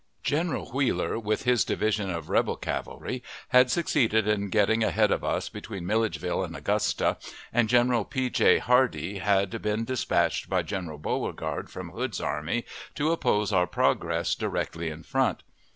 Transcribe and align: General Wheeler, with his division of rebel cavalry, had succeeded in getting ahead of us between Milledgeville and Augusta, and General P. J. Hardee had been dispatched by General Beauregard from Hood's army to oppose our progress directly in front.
General 0.23 0.71
Wheeler, 0.71 1.19
with 1.19 1.43
his 1.43 1.63
division 1.63 2.09
of 2.09 2.27
rebel 2.27 2.55
cavalry, 2.55 3.21
had 3.49 3.69
succeeded 3.69 4.27
in 4.27 4.49
getting 4.49 4.83
ahead 4.83 5.11
of 5.11 5.23
us 5.23 5.47
between 5.47 5.85
Milledgeville 5.85 6.43
and 6.43 6.55
Augusta, 6.55 7.17
and 7.53 7.69
General 7.69 8.03
P. 8.03 8.31
J. 8.31 8.57
Hardee 8.57 9.19
had 9.19 9.61
been 9.61 9.85
dispatched 9.85 10.49
by 10.49 10.63
General 10.63 10.97
Beauregard 10.97 11.69
from 11.69 11.91
Hood's 11.91 12.19
army 12.19 12.65
to 12.95 13.11
oppose 13.11 13.53
our 13.53 13.67
progress 13.67 14.33
directly 14.33 14.89
in 14.89 15.03
front. 15.03 15.43